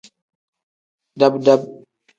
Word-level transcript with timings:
Dab-dab. 1.19 1.61